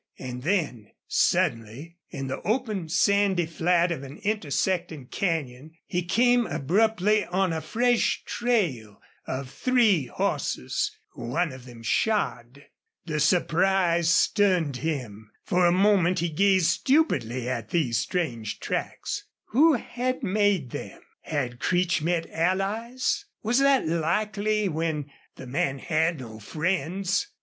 And 0.17 0.41
then, 0.41 0.89
suddenly, 1.07 1.99
in 2.09 2.25
the 2.25 2.41
open, 2.41 2.89
sandy 2.89 3.45
flat 3.45 3.91
of 3.91 4.01
an 4.01 4.17
intersecting 4.23 5.05
canyon 5.09 5.75
he 5.85 6.01
came 6.03 6.47
abruptly 6.47 7.23
on 7.25 7.53
a 7.53 7.61
fresh 7.61 8.23
trail 8.25 8.99
of 9.27 9.51
three 9.51 10.07
horses, 10.07 10.97
one 11.13 11.51
of 11.51 11.65
them 11.65 11.83
shod. 11.83 12.65
The 13.05 13.19
surprise 13.19 14.09
stunned 14.09 14.77
him. 14.77 15.29
For 15.43 15.67
a 15.67 15.71
moment 15.71 16.17
he 16.17 16.29
gazed 16.29 16.65
stupidly 16.71 17.47
at 17.47 17.69
these 17.69 17.99
strange 17.99 18.59
tracks. 18.59 19.25
Who 19.49 19.73
had 19.75 20.23
made 20.23 20.71
them? 20.71 21.03
Had 21.21 21.59
Creech 21.59 22.01
met 22.01 22.27
allies? 22.31 23.25
Was 23.43 23.59
that 23.59 23.87
likely 23.87 24.67
when 24.67 25.11
the 25.35 25.45
man 25.45 25.77
had 25.77 26.19
no 26.21 26.39
friends? 26.39 27.27